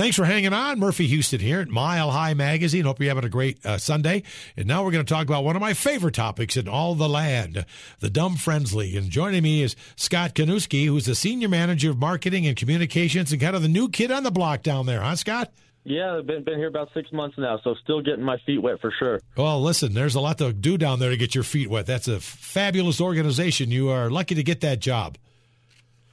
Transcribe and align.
Thanks 0.00 0.16
for 0.16 0.24
hanging 0.24 0.54
on. 0.54 0.78
Murphy 0.78 1.06
Houston 1.08 1.40
here 1.40 1.60
at 1.60 1.68
Mile 1.68 2.10
High 2.10 2.32
Magazine. 2.32 2.86
Hope 2.86 3.00
you're 3.00 3.10
having 3.10 3.26
a 3.26 3.28
great 3.28 3.66
uh, 3.66 3.76
Sunday. 3.76 4.22
And 4.56 4.66
now 4.66 4.82
we're 4.82 4.92
going 4.92 5.04
to 5.04 5.12
talk 5.12 5.26
about 5.26 5.44
one 5.44 5.56
of 5.56 5.60
my 5.60 5.74
favorite 5.74 6.14
topics 6.14 6.56
in 6.56 6.68
all 6.68 6.94
the 6.94 7.06
land, 7.06 7.66
the 7.98 8.08
Dumb 8.08 8.36
Friends 8.36 8.74
League. 8.74 8.96
And 8.96 9.10
joining 9.10 9.42
me 9.42 9.62
is 9.62 9.76
Scott 9.96 10.34
Kanuski, 10.34 10.86
who's 10.86 11.04
the 11.04 11.14
Senior 11.14 11.50
Manager 11.50 11.90
of 11.90 11.98
Marketing 11.98 12.46
and 12.46 12.56
Communications 12.56 13.30
and 13.30 13.42
kind 13.42 13.54
of 13.54 13.60
the 13.60 13.68
new 13.68 13.90
kid 13.90 14.10
on 14.10 14.22
the 14.22 14.30
block 14.30 14.62
down 14.62 14.86
there, 14.86 15.02
huh, 15.02 15.16
Scott? 15.16 15.52
Yeah, 15.84 16.16
I've 16.16 16.26
been, 16.26 16.44
been 16.44 16.56
here 16.56 16.68
about 16.68 16.88
six 16.94 17.12
months 17.12 17.36
now, 17.36 17.60
so 17.62 17.74
still 17.84 18.00
getting 18.00 18.24
my 18.24 18.38
feet 18.46 18.62
wet 18.62 18.80
for 18.80 18.90
sure. 18.98 19.20
Well, 19.36 19.60
listen, 19.60 19.92
there's 19.92 20.14
a 20.14 20.20
lot 20.22 20.38
to 20.38 20.54
do 20.54 20.78
down 20.78 20.98
there 20.98 21.10
to 21.10 21.16
get 21.18 21.34
your 21.34 21.44
feet 21.44 21.68
wet. 21.68 21.84
That's 21.84 22.08
a 22.08 22.20
fabulous 22.20 23.02
organization. 23.02 23.70
You 23.70 23.90
are 23.90 24.08
lucky 24.08 24.34
to 24.34 24.42
get 24.42 24.62
that 24.62 24.80
job. 24.80 25.18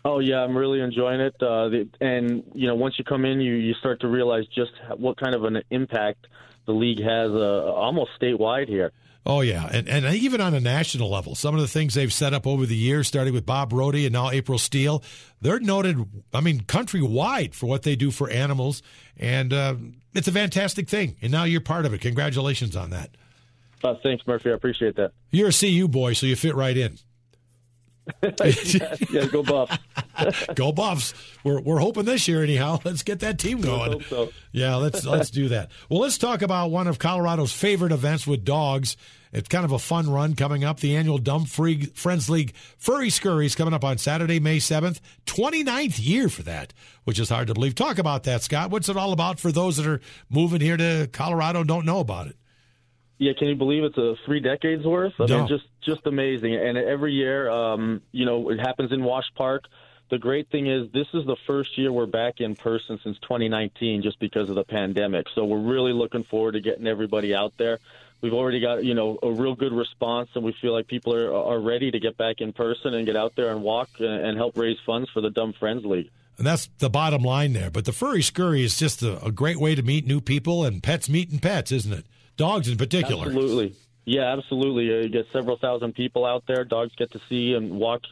Oh 0.07 0.19
yeah, 0.19 0.37
I'm 0.37 0.55
really 0.55 0.79
enjoying 0.79 1.19
it. 1.19 1.35
Uh, 1.41 1.67
the, 1.67 1.89
and 1.99 2.43
you 2.53 2.65
know, 2.65 2.75
once 2.75 2.95
you 2.97 3.03
come 3.03 3.25
in, 3.25 3.41
you 3.41 3.55
you 3.55 3.73
start 3.73 3.99
to 4.01 4.07
realize 4.07 4.45
just 4.47 4.71
what 4.95 5.17
kind 5.17 5.35
of 5.35 5.43
an 5.43 5.61
impact 5.70 6.27
the 6.65 6.71
league 6.71 7.02
has, 7.02 7.29
uh, 7.31 7.73
almost 7.73 8.12
statewide 8.21 8.70
here. 8.70 8.93
Oh 9.25 9.41
yeah, 9.41 9.67
and 9.70 9.89
and 9.89 10.05
even 10.15 10.39
on 10.39 10.53
a 10.53 10.62
national 10.62 11.09
level, 11.09 11.35
some 11.35 11.53
of 11.55 11.59
the 11.59 11.67
things 11.67 11.93
they've 11.93 12.13
set 12.13 12.34
up 12.34 12.48
over 12.48 12.65
the 12.65 12.75
years, 12.75 13.09
starting 13.09 13.34
with 13.34 13.45
Bob 13.45 13.73
Rohde 13.73 14.05
and 14.05 14.13
now 14.13 14.29
Apryl 14.29 14.57
Steele, 14.57 15.03
they're 15.41 15.59
noted. 15.59 15.98
I 16.34 16.39
mean, 16.39 16.62
countrywide 16.62 17.53
for 17.53 17.65
what 17.65 17.84
they 17.84 17.98
do 17.98 18.09
for 18.09 18.29
animals, 18.29 18.81
and 19.17 19.51
uh, 19.51 19.76
it's 20.13 20.29
a 20.29 20.31
fantastic 20.31 20.87
thing. 20.87 21.17
And 21.21 21.34
now 21.34 21.43
you're 21.43 21.59
part 21.59 21.85
of 21.85 21.93
it. 21.93 21.99
Congratulations 21.99 22.77
on 22.77 22.91
that. 22.91 23.09
Uh, 23.84 23.95
thanks, 24.01 24.26
Murphy. 24.26 24.51
I 24.51 24.53
appreciate 24.53 24.95
that. 24.95 25.12
You're 25.31 25.49
a 25.49 25.53
CU 25.53 25.89
boy, 25.89 26.13
so 26.13 26.26
you 26.26 26.37
fit 26.37 26.55
right 26.55 26.77
in. 26.77 26.98
yeah, 28.23 28.95
yeah, 29.12 29.26
go 29.26 29.43
Buffs. 29.43 29.77
go 30.55 30.71
Buffs. 30.71 31.13
We're 31.44 31.59
we're 31.62 31.80
hoping 31.80 32.05
this 32.05 32.27
year 32.27 32.44
anyhow. 32.44 32.80
Let's 32.85 33.03
get 33.03 33.20
that 33.21 33.39
team 33.39 33.62
going. 33.62 34.02
So. 34.03 34.30
Yeah, 34.52 34.76
let's 34.76 35.05
let's 35.05 35.30
do 35.30 35.49
that. 35.49 35.70
Well, 35.90 35.99
let's 35.99 36.17
talk 36.17 36.41
about 36.41 36.71
one 36.71 36.88
of 36.88 36.99
Colorado's 36.99 37.52
favorite 37.52 37.91
events 37.91 38.26
with 38.26 38.43
dogs. 38.43 38.98
It's 39.34 39.49
kind 39.49 39.65
of 39.65 39.71
a 39.73 39.79
fun 39.79 40.10
run 40.10 40.35
coming 40.35 40.63
up. 40.63 40.79
The 40.79 40.95
annual 40.95 41.18
Dumb 41.18 41.45
Free 41.45 41.88
Friends 41.88 42.29
League 42.29 42.55
Furry 42.77 43.10
Scurries 43.10 43.55
coming 43.55 43.73
up 43.73 43.84
on 43.84 43.98
Saturday, 43.98 44.40
May 44.40 44.57
7th. 44.57 44.99
29th 45.26 45.99
year 46.04 46.29
for 46.29 46.43
that, 46.43 46.73
which 47.04 47.20
is 47.20 47.29
hard 47.29 47.48
to 47.48 47.54
believe. 47.54 47.76
Talk 47.76 47.98
about 47.99 48.23
that, 48.23 48.41
Scott. 48.41 48.71
What's 48.71 48.88
it 48.88 48.95
all 48.95 49.12
about 49.12 49.40
for 49.40 49.51
those 49.51 49.77
that 49.77 49.85
are 49.85 49.99
moving 50.29 50.62
here 50.62 50.77
to 50.77 51.10
Colorado 51.12 51.60
and 51.60 51.68
don't 51.68 51.85
know 51.85 51.99
about 51.99 52.27
it? 52.27 52.38
Yeah, 53.20 53.34
can 53.38 53.48
you 53.49 53.55
believe 53.55 53.84
it's 53.84 53.98
a 53.98 54.15
three 54.26 54.40
decades 54.40 54.85
worth? 54.85 55.13
I 55.20 55.26
No. 55.26 55.40
mean, 55.40 55.48
just 55.48 55.65
just 55.84 56.05
amazing. 56.05 56.55
And 56.55 56.77
every 56.77 57.13
year, 57.13 57.49
um, 57.49 58.01
you 58.12 58.26
know, 58.26 58.49
it 58.49 58.60
happens 58.60 58.91
in 58.91 59.04
Wash 59.04 59.26
Park. 59.35 59.65
The 60.10 60.18
great 60.18 60.50
thing 60.50 60.68
is 60.68 60.90
this 60.91 61.08
is 61.13 61.26
the 61.26 61.36
first 61.46 61.77
year 61.77 61.91
we're 61.91 62.05
back 62.05 62.40
in 62.40 62.55
person 62.55 63.00
since 63.04 63.18
2019, 63.20 64.02
just 64.02 64.19
because 64.19 64.50
of 64.50 64.56
the 64.56 64.63
pandemic. 64.63 65.28
So 65.36 65.46
we're 65.46 65.59
really 65.59 65.91
looking 65.94 66.24
forward 66.24 66.53
to 66.53 66.62
getting 66.62 66.88
everybody 66.88 67.36
out 67.36 67.53
there. 67.58 67.80
We've 68.22 68.34
already 68.34 68.59
got 68.59 68.84
you 68.84 68.94
know 68.94 69.19
a 69.22 69.31
real 69.31 69.53
good 69.53 69.74
response, 69.74 70.30
and 70.34 70.44
we 70.44 70.56
feel 70.62 70.74
like 70.74 70.88
people 70.88 71.13
are 71.13 71.34
are 71.34 71.59
ready 71.59 71.91
to 71.91 72.00
get 72.00 72.18
back 72.18 72.41
in 72.41 72.53
person 72.53 72.94
and 72.94 73.06
get 73.06 73.16
out 73.16 73.35
there 73.35 73.52
and 73.52 73.62
walk 73.62 73.90
and, 74.00 74.08
and 74.08 74.38
help 74.38 74.58
raise 74.58 74.78
funds 74.85 75.09
for 75.09 75.22
the 75.22 75.30
Dumb 75.30 75.53
Friends 75.53 75.85
League. 75.85 76.09
And 76.38 76.46
that's 76.46 76.69
the 76.78 76.90
bottom 76.90 77.24
line 77.24 77.53
there. 77.53 77.69
But 77.69 77.85
the 77.85 77.91
Furry 77.91 78.22
Scurry 78.22 78.63
is 78.63 78.78
just 78.78 79.02
a, 79.02 79.24
a 79.25 79.31
great 79.31 79.59
way 79.59 79.75
to 79.75 79.81
meet 79.81 80.06
new 80.06 80.22
people 80.22 80.66
and 80.66 80.81
pets 80.81 81.09
meeting 81.09 81.40
pets, 81.40 81.72
isn't 81.72 81.91
it? 81.91 82.06
Dogs 82.38 82.68
in 82.69 82.78
particular. 82.78 83.25
Absolutely. 83.25 83.75
Yeah, 84.06 84.31
absolutely. 84.38 84.90
Uh, 84.90 85.02
You 85.02 85.09
get 85.09 85.28
several 85.34 85.58
thousand 85.58 85.94
people 85.94 86.25
out 86.25 86.44
there. 86.47 86.63
Dogs 86.63 86.94
get 86.96 87.12
to 87.12 87.19
see 87.28 87.56
and 87.56 87.72
walk 87.80 88.03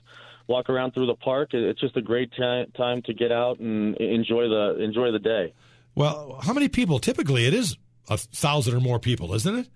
walk 0.48 0.70
around 0.70 0.94
through 0.94 1.08
the 1.08 1.16
park. 1.16 1.50
It's 1.54 1.80
just 1.80 1.98
a 1.98 2.02
great 2.02 2.32
ti- 2.32 2.66
time 2.78 3.02
to 3.04 3.14
get 3.14 3.32
out 3.32 3.60
and 3.60 3.96
enjoy 3.98 4.48
the 4.48 4.78
enjoy 4.82 5.12
the 5.12 5.20
day. 5.20 5.54
Well, 5.96 6.40
how 6.44 6.54
many 6.54 6.68
people? 6.68 7.00
Typically, 7.00 7.46
it 7.46 7.54
is 7.54 7.78
a 8.10 8.18
thousand 8.18 8.76
or 8.76 8.80
more 8.80 9.00
people, 9.00 9.34
isn't 9.34 9.56
it? 9.56 9.68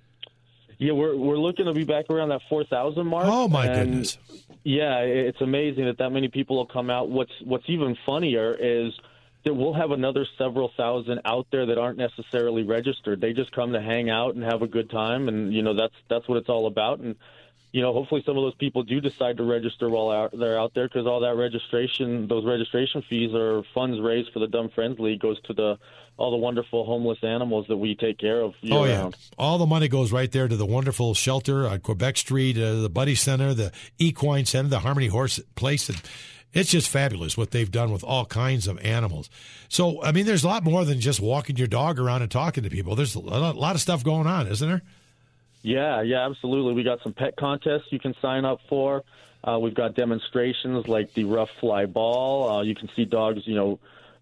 Yeah, 0.78 0.94
we're 0.94 1.16
we're 1.16 1.38
looking 1.38 1.66
to 1.66 1.74
be 1.74 1.84
back 1.84 2.06
around 2.10 2.30
that 2.30 2.42
four 2.50 2.64
thousand 2.64 3.08
mark. 3.08 3.26
Oh 3.28 3.48
my 3.48 3.68
goodness! 3.68 4.18
Yeah, 4.64 5.00
it's 5.00 5.42
amazing 5.42 5.86
that 5.86 5.98
that 5.98 6.12
many 6.12 6.30
people 6.30 6.58
will 6.58 6.68
come 6.68 6.90
out. 6.90 7.10
What's 7.10 7.34
what's 7.44 7.66
even 7.68 7.98
funnier 8.06 8.54
is 8.54 8.94
that 9.46 9.54
we'll 9.54 9.74
have 9.74 9.92
another 9.92 10.26
several 10.38 10.72
thousand 10.78 11.22
out 11.26 11.48
there 11.52 11.66
that 11.66 11.78
aren't 11.78 11.98
necessarily 11.98 12.64
registered. 12.64 13.22
They 13.22 13.34
just 13.34 13.52
come 13.52 13.74
to 13.74 13.82
hang 13.82 14.10
out 14.10 14.36
and 14.36 14.44
have 14.44 14.62
a 14.62 14.68
good 14.68 14.90
time, 14.90 15.28
and 15.28 15.54
you 15.54 15.64
know 15.64 15.74
that's 15.74 15.94
that's 16.10 16.28
what 16.28 16.38
it's 16.38 16.50
all 16.50 16.68
about. 16.68 17.00
And 17.00 17.16
you 17.72 17.82
know, 17.82 17.94
hopefully 17.94 18.24
some 18.26 18.36
of 18.38 18.44
those 18.44 18.56
people 18.56 18.84
do 18.84 19.00
decide 19.00 19.38
to 19.38 19.44
register 19.44 19.90
while 19.90 20.10
out, 20.10 20.32
they're 20.38 20.60
out 20.60 20.74
there 20.74 20.88
because 20.88 21.06
all 21.06 21.20
that 21.20 21.36
registration, 21.36 22.28
those 22.28 22.44
registration 22.46 23.04
fees 23.10 23.34
are 23.36 23.62
funds 23.76 24.00
raised 24.02 24.32
for 24.34 24.40
the 24.40 24.48
Dumb 24.48 24.70
Friends 24.70 25.00
League 25.00 25.20
goes 25.20 25.40
to 25.44 25.54
the 25.54 25.78
all 26.18 26.32
the 26.32 26.38
wonderful 26.38 26.84
homeless 26.86 27.20
animals 27.24 27.66
that 27.70 27.78
we 27.78 27.96
take 27.96 28.18
care 28.18 28.42
of 28.42 28.54
year 28.62 28.78
Oh 28.78 28.84
yeah, 28.86 29.00
round. 29.02 29.16
all 29.38 29.58
the 29.58 29.66
money 29.66 29.88
goes 29.88 30.12
right 30.12 30.30
there 30.30 30.48
to 30.50 30.56
the 30.58 30.66
wonderful 30.66 31.14
shelter 31.14 31.66
on 31.68 31.80
Quebec 31.80 32.18
Street, 32.18 32.58
uh, 32.58 32.82
the 32.82 32.90
Buddy 32.90 33.16
Center, 33.16 33.54
the 33.54 33.72
Equine 34.00 34.46
Center, 34.46 34.68
the 34.68 34.80
Harmony 34.80 35.08
Horse 35.08 35.40
Place, 35.56 35.88
and 35.88 36.02
it's 36.52 36.72
just 36.72 36.90
fabulous 36.90 37.38
what 37.38 37.52
they've 37.52 37.72
done 37.72 37.92
with 37.92 38.04
all 38.04 38.26
kinds 38.26 38.68
of 38.68 38.78
animals. 38.80 39.30
So 39.70 40.04
I 40.04 40.12
mean, 40.12 40.26
there's 40.26 40.44
a 40.44 40.48
lot 40.48 40.64
more 40.66 40.84
than 40.84 41.00
just 41.00 41.22
walking 41.22 41.56
your 41.56 41.68
dog 41.68 42.00
around 42.00 42.22
and 42.24 42.32
talking 42.32 42.64
to 42.64 42.70
people. 42.70 42.96
There's 42.96 43.16
a 43.16 43.20
lot 43.20 43.76
of 43.76 43.82
stuff 43.82 44.04
going 44.04 44.28
on, 44.28 44.48
isn't 44.48 44.68
there? 44.68 44.82
Yeah, 45.62 46.02
yeah, 46.02 46.26
absolutely. 46.26 46.74
We 46.74 46.84
got 46.84 47.02
some 47.04 47.14
pet 47.14 47.36
contests 47.36 47.92
you 47.92 48.00
can 48.00 48.16
sign 48.22 48.46
up 48.46 48.60
for. 48.70 49.04
Uh, 49.44 49.58
we've 49.60 49.74
got 49.74 49.96
demonstrations 49.96 50.88
like 50.88 51.14
the 51.14 51.26
rough 51.26 51.50
fly 51.60 51.86
ball. 51.86 52.50
Uh, 52.50 52.62
you 52.62 52.76
can 52.76 52.90
see 52.96 53.06
dogs, 53.06 53.42
you 53.46 53.56
know, 53.56 53.80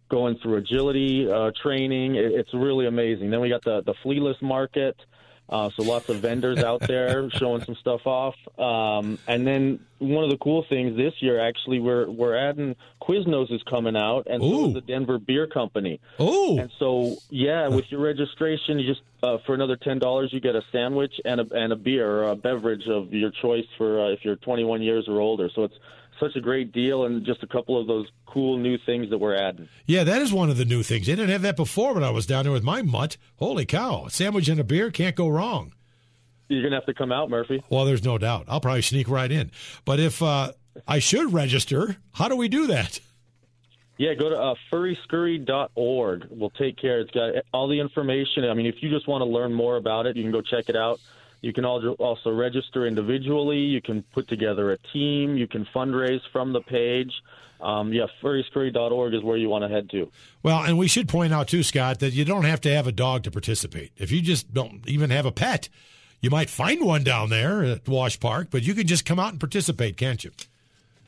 going 0.09 0.37
through 0.37 0.57
agility 0.57 1.29
uh, 1.29 1.51
training. 1.61 2.15
It, 2.15 2.25
it's 2.25 2.53
really 2.53 2.87
amazing. 2.87 3.29
Then 3.29 3.41
we 3.41 3.49
got 3.49 3.63
the 3.63 3.81
the 3.81 3.93
flealess 4.03 4.41
market. 4.41 4.95
Uh, 5.49 5.69
so 5.75 5.83
lots 5.83 6.09
of 6.09 6.17
vendors 6.17 6.59
out 6.59 6.81
there 6.81 7.29
showing 7.31 7.63
some 7.63 7.75
stuff 7.75 8.05
off. 8.05 8.35
Um, 8.59 9.17
and 9.27 9.47
then 9.47 9.79
one 9.99 10.23
of 10.23 10.29
the 10.29 10.37
cool 10.37 10.65
things 10.67 10.97
this 10.97 11.13
year, 11.21 11.39
actually, 11.39 11.79
we're 11.79 12.09
we're 12.09 12.35
adding 12.35 12.75
Quiznos 13.01 13.51
is 13.51 13.63
coming 13.63 13.95
out, 13.95 14.27
and 14.29 14.41
so 14.41 14.67
is 14.67 14.73
the 14.73 14.81
Denver 14.81 15.17
Beer 15.17 15.47
Company. 15.47 15.99
Oh, 16.19 16.57
And 16.59 16.69
so, 16.77 17.15
yeah, 17.29 17.67
with 17.67 17.85
your 17.89 18.01
registration, 18.01 18.79
you 18.79 18.87
just 18.87 19.01
uh, 19.23 19.37
for 19.45 19.55
another 19.55 19.77
ten 19.77 19.99
dollars, 19.99 20.31
you 20.33 20.39
get 20.39 20.55
a 20.55 20.61
sandwich 20.71 21.13
and 21.23 21.41
a 21.41 21.47
and 21.53 21.71
a 21.71 21.75
beer 21.77 22.09
or 22.09 22.29
a 22.31 22.35
beverage 22.35 22.87
of 22.87 23.13
your 23.13 23.31
choice 23.31 23.65
for 23.77 24.05
uh, 24.05 24.09
if 24.09 24.25
you're 24.25 24.35
21 24.35 24.81
years 24.81 25.07
or 25.07 25.19
older. 25.19 25.49
So 25.55 25.63
it's 25.63 25.75
such 26.19 26.35
a 26.35 26.41
great 26.41 26.71
deal, 26.71 27.05
and 27.05 27.25
just 27.25 27.43
a 27.43 27.47
couple 27.47 27.79
of 27.79 27.87
those 27.87 28.07
cool 28.25 28.57
new 28.57 28.77
things 28.85 29.09
that 29.09 29.17
we're 29.17 29.35
adding. 29.35 29.67
yeah, 29.85 30.03
that 30.03 30.21
is 30.21 30.31
one 30.33 30.49
of 30.49 30.57
the 30.57 30.65
new 30.65 30.83
things. 30.83 31.07
They 31.07 31.15
didn't 31.15 31.29
have 31.29 31.41
that 31.43 31.55
before 31.55 31.93
when 31.93 32.03
I 32.03 32.09
was 32.09 32.25
down 32.25 32.43
there 32.43 32.51
with 32.51 32.63
my 32.63 32.81
mutt. 32.81 33.17
Holy 33.37 33.65
cow! 33.65 34.05
A 34.05 34.09
sandwich 34.09 34.47
and 34.49 34.59
a 34.59 34.63
beer 34.63 34.91
can't 34.91 35.15
go 35.15 35.27
wrong. 35.27 35.73
You're 36.49 36.63
gonna 36.63 36.75
have 36.75 36.85
to 36.85 36.93
come 36.93 37.11
out, 37.11 37.29
Murphy. 37.29 37.63
Well, 37.69 37.85
there's 37.85 38.03
no 38.03 38.17
doubt. 38.17 38.45
I'll 38.47 38.61
probably 38.61 38.81
sneak 38.81 39.09
right 39.09 39.31
in. 39.31 39.51
But 39.83 39.99
if 39.99 40.21
uh, 40.23 40.53
I 40.87 40.99
should 40.99 41.33
register, 41.33 41.97
how 42.13 42.29
do 42.29 42.35
we 42.35 42.47
do 42.47 42.67
that? 42.67 42.99
Yeah, 43.97 44.13
go 44.13 44.29
to 44.29 44.37
uh, 44.37 44.55
furryscurry.org. 44.71 46.27
We'll 46.29 46.51
take 46.51 46.77
care. 46.77 46.99
It's 46.99 47.11
got 47.11 47.31
all 47.51 47.67
the 47.67 47.79
information. 47.79 48.45
I 48.45 48.53
mean, 48.53 48.67
if 48.67 48.75
you 48.81 48.89
just 48.89 49.07
want 49.07 49.21
to 49.21 49.25
learn 49.25 49.53
more 49.53 49.75
about 49.75 50.05
it, 50.05 50.15
you 50.15 50.23
can 50.23 50.31
go 50.31 50.41
check 50.41 50.69
it 50.69 50.75
out. 50.75 50.99
You 51.41 51.53
can 51.53 51.65
also 51.65 52.31
register 52.31 52.87
individually. 52.87 53.59
You 53.59 53.81
can 53.81 54.03
put 54.13 54.27
together 54.27 54.71
a 54.71 54.77
team. 54.93 55.37
You 55.37 55.47
can 55.47 55.65
fundraise 55.73 56.21
from 56.31 56.53
the 56.53 56.61
page. 56.61 57.11
Um, 57.59 57.91
yeah, 57.91 58.05
furryscurry.org 58.21 59.13
is 59.13 59.23
where 59.23 59.37
you 59.37 59.49
want 59.49 59.63
to 59.63 59.67
head 59.67 59.89
to. 59.91 60.11
Well, 60.43 60.63
and 60.63 60.77
we 60.77 60.87
should 60.87 61.07
point 61.07 61.33
out 61.33 61.47
too, 61.47 61.63
Scott, 61.63 61.99
that 61.99 62.13
you 62.13 62.25
don't 62.25 62.43
have 62.43 62.61
to 62.61 62.73
have 62.73 62.87
a 62.87 62.91
dog 62.91 63.23
to 63.23 63.31
participate. 63.31 63.91
If 63.97 64.11
you 64.11 64.21
just 64.21 64.53
don't 64.53 64.87
even 64.87 65.09
have 65.09 65.25
a 65.25 65.31
pet, 65.31 65.69
you 66.21 66.29
might 66.29 66.49
find 66.49 66.83
one 66.83 67.03
down 67.03 67.29
there 67.29 67.63
at 67.63 67.87
Wash 67.87 68.19
Park, 68.19 68.47
but 68.51 68.63
you 68.63 68.73
can 68.73 68.87
just 68.87 69.05
come 69.05 69.19
out 69.19 69.31
and 69.31 69.39
participate, 69.39 69.97
can't 69.97 70.23
you? 70.23 70.31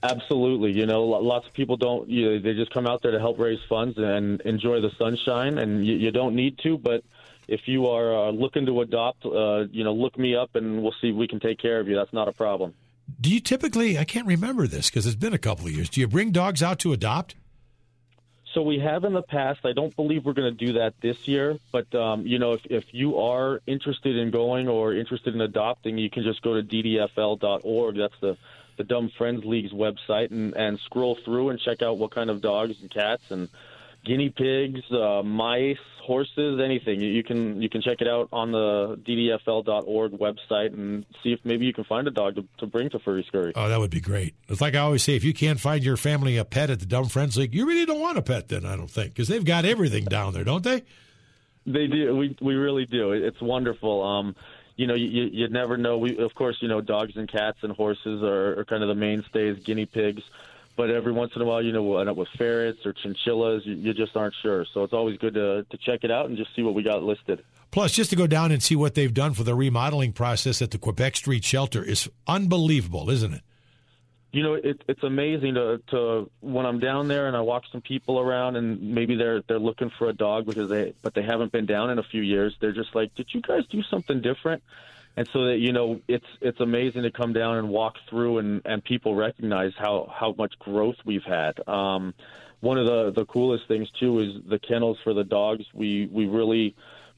Absolutely. 0.01 0.71
You 0.71 0.85
know, 0.85 1.03
lots 1.03 1.45
of 1.45 1.53
people 1.53 1.75
don't, 1.75 2.07
you 2.09 2.25
know, 2.25 2.39
they 2.39 2.53
just 2.53 2.71
come 2.71 2.87
out 2.87 3.01
there 3.01 3.11
to 3.11 3.19
help 3.19 3.37
raise 3.37 3.59
funds 3.67 3.97
and 3.97 4.39
enjoy 4.41 4.79
the 4.81 4.91
sunshine, 4.97 5.57
and 5.57 5.85
you, 5.85 5.95
you 5.95 6.11
don't 6.11 6.35
need 6.35 6.57
to, 6.59 6.77
but 6.77 7.03
if 7.49 7.61
you 7.67 7.87
are 7.87 8.27
uh, 8.27 8.31
looking 8.31 8.65
to 8.67 8.81
adopt, 8.81 9.25
uh, 9.25 9.65
you 9.71 9.83
know, 9.83 9.93
look 9.93 10.17
me 10.17 10.35
up 10.35 10.55
and 10.55 10.81
we'll 10.81 10.95
see 11.01 11.09
if 11.09 11.15
we 11.15 11.27
can 11.27 11.39
take 11.39 11.59
care 11.59 11.79
of 11.79 11.87
you. 11.87 11.95
That's 11.95 12.13
not 12.13 12.27
a 12.27 12.31
problem. 12.31 12.73
Do 13.19 13.29
you 13.29 13.39
typically? 13.39 13.97
I 13.97 14.05
can't 14.05 14.27
remember 14.27 14.67
this 14.67 14.89
because 14.89 15.07
it's 15.07 15.15
been 15.15 15.33
a 15.33 15.39
couple 15.39 15.65
of 15.65 15.71
years. 15.71 15.89
Do 15.89 15.99
you 15.99 16.07
bring 16.07 16.31
dogs 16.31 16.61
out 16.61 16.79
to 16.79 16.93
adopt? 16.93 17.35
So 18.53 18.61
we 18.61 18.79
have 18.79 19.03
in 19.03 19.13
the 19.13 19.21
past. 19.21 19.59
I 19.63 19.73
don't 19.73 19.95
believe 19.95 20.25
we're 20.25 20.33
going 20.33 20.55
to 20.55 20.65
do 20.65 20.73
that 20.73 20.93
this 21.01 21.27
year, 21.27 21.57
but 21.71 21.93
um, 21.95 22.25
you 22.25 22.39
know, 22.39 22.53
if 22.53 22.61
if 22.65 22.83
you 22.91 23.17
are 23.17 23.61
interested 23.65 24.15
in 24.15 24.31
going 24.31 24.67
or 24.67 24.93
interested 24.93 25.33
in 25.33 25.41
adopting, 25.41 25.97
you 25.97 26.09
can 26.09 26.23
just 26.23 26.41
go 26.41 26.59
to 26.59 26.63
ddfl.org. 26.63 27.97
That's 27.97 28.19
the 28.21 28.37
the 28.77 28.83
Dumb 28.83 29.11
Friends 29.17 29.43
League's 29.43 29.71
website, 29.71 30.31
and 30.31 30.55
and 30.55 30.79
scroll 30.79 31.17
through 31.25 31.49
and 31.49 31.59
check 31.59 31.81
out 31.81 31.97
what 31.97 32.11
kind 32.11 32.29
of 32.29 32.41
dogs 32.41 32.75
and 32.81 32.89
cats 32.89 33.23
and 33.29 33.49
guinea 34.09 34.29
pigs, 34.29 34.81
uh, 34.91 35.21
mice, 35.23 35.77
horses, 36.01 36.59
anything. 36.59 36.99
You, 36.99 37.09
you 37.09 37.23
can 37.23 37.61
you 37.61 37.69
can 37.69 37.81
check 37.81 37.97
it 38.01 38.07
out 38.07 38.27
on 38.33 38.51
the 38.51 38.99
ddfl.org 39.07 40.13
website 40.13 40.73
and 40.73 41.05
see 41.21 41.31
if 41.31 41.39
maybe 41.43 41.67
you 41.67 41.73
can 41.73 41.83
find 41.83 42.07
a 42.07 42.11
dog 42.11 42.35
to, 42.35 42.45
to 42.57 42.65
bring 42.65 42.89
to 42.89 42.99
Furry 42.99 43.23
Scurry. 43.27 43.53
Oh, 43.55 43.69
that 43.69 43.79
would 43.79 43.91
be 43.91 44.01
great. 44.01 44.33
It's 44.47 44.61
like 44.61 44.73
I 44.73 44.79
always 44.79 45.03
say, 45.03 45.15
if 45.15 45.23
you 45.23 45.33
can't 45.33 45.59
find 45.59 45.83
your 45.83 45.95
family 45.95 46.37
a 46.37 46.45
pet 46.45 46.71
at 46.71 46.79
the 46.79 46.87
Dumb 46.87 47.05
Friends 47.05 47.37
League, 47.37 47.53
you 47.53 47.67
really 47.67 47.85
don't 47.85 48.01
want 48.01 48.17
a 48.17 48.23
pet. 48.23 48.47
Then 48.47 48.65
I 48.65 48.75
don't 48.75 48.89
think 48.89 49.13
because 49.13 49.27
they've 49.27 49.45
got 49.45 49.63
everything 49.63 50.05
down 50.05 50.33
there, 50.33 50.43
don't 50.43 50.63
they? 50.63 50.81
They 51.67 51.85
do. 51.85 52.15
We 52.15 52.35
we 52.41 52.55
really 52.55 52.87
do. 52.87 53.11
It's 53.11 53.39
wonderful. 53.39 54.03
Um, 54.03 54.35
you 54.75 54.87
know, 54.87 54.95
you 54.95 55.29
you 55.31 55.49
never 55.49 55.77
know. 55.77 55.99
We 55.99 56.17
of 56.17 56.33
course, 56.33 56.57
you 56.61 56.67
know, 56.67 56.81
dogs 56.81 57.13
and 57.15 57.31
cats 57.31 57.59
and 57.61 57.73
horses 57.73 58.23
are, 58.23 58.59
are 58.59 58.65
kind 58.65 58.81
of 58.81 58.89
the 58.89 58.95
mainstays. 58.95 59.63
Guinea 59.63 59.85
pigs 59.85 60.23
but 60.79 60.89
every 60.89 61.11
once 61.11 61.33
in 61.35 61.41
a 61.41 61.45
while, 61.45 61.61
you 61.61 61.73
know, 61.73 61.83
we'll 61.83 61.99
end 61.99 62.07
up 62.07 62.15
with 62.15 62.29
ferrets 62.37 62.85
or 62.85 62.93
chinchillas. 62.93 63.65
You, 63.65 63.75
you 63.75 63.93
just 63.93 64.15
aren't 64.15 64.33
sure. 64.41 64.65
So 64.73 64.85
it's 64.85 64.93
always 64.93 65.17
good 65.17 65.33
to, 65.33 65.65
to 65.69 65.77
check 65.77 66.05
it 66.05 66.09
out 66.09 66.27
and 66.27 66.37
just 66.37 66.55
see 66.55 66.61
what 66.61 66.73
we 66.73 66.83
got 66.83 67.03
listed. 67.03 67.43
Plus, 67.69 67.91
just 67.91 68.11
to 68.11 68.15
go 68.15 68.27
down 68.27 68.53
and 68.53 68.63
see 68.63 68.77
what 68.77 68.95
they've 68.95 69.13
done 69.13 69.33
for 69.33 69.43
the 69.43 69.53
remodeling 69.53 70.13
process 70.13 70.61
at 70.61 70.71
the 70.71 70.77
Quebec 70.77 71.17
Street 71.17 71.43
shelter 71.43 71.83
is 71.83 72.09
unbelievable, 72.27 73.09
isn't 73.09 73.33
it? 73.33 73.41
You 74.31 74.41
know, 74.41 74.53
it, 74.53 74.81
it's 74.87 75.03
amazing 75.03 75.55
to, 75.55 75.81
to 75.87 76.31
when 76.39 76.65
I'm 76.65 76.79
down 76.79 77.09
there 77.09 77.27
and 77.27 77.35
I 77.35 77.41
walk 77.41 77.63
some 77.73 77.81
people 77.81 78.17
around 78.17 78.55
and 78.55 78.93
maybe 78.93 79.17
they're 79.17 79.41
they're 79.49 79.59
looking 79.59 79.91
for 79.97 80.07
a 80.07 80.13
dog 80.13 80.45
because 80.45 80.69
they 80.69 80.93
but 81.01 81.13
they 81.13 81.23
haven't 81.23 81.51
been 81.51 81.65
down 81.65 81.89
in 81.89 81.99
a 81.99 82.03
few 82.03 82.21
years. 82.21 82.55
They're 82.61 82.71
just 82.71 82.95
like, 82.95 83.13
did 83.15 83.33
you 83.33 83.41
guys 83.41 83.65
do 83.69 83.83
something 83.83 84.21
different? 84.21 84.63
And 85.19 85.27
so 85.33 85.47
that 85.47 85.57
you 85.57 85.73
know 85.73 85.99
it's 86.07 86.25
it's 86.39 86.61
amazing 86.61 87.03
to 87.03 87.11
come 87.11 87.33
down 87.33 87.57
and 87.57 87.67
walk 87.67 87.95
through 88.09 88.37
and 88.37 88.61
and 88.63 88.81
people 88.81 89.15
recognize 89.15 89.73
how 89.77 90.09
how 90.17 90.33
much 90.37 90.57
growth 90.59 90.95
we've 91.05 91.25
had. 91.25 91.59
Um 91.67 92.13
one 92.61 92.77
of 92.77 92.85
the 92.85 93.11
the 93.11 93.25
coolest 93.25 93.67
things 93.67 93.89
too 93.99 94.19
is 94.19 94.29
the 94.49 94.59
kennels 94.59 94.97
for 95.03 95.13
the 95.13 95.25
dogs. 95.25 95.65
We 95.73 96.07
we 96.09 96.25
really 96.27 96.73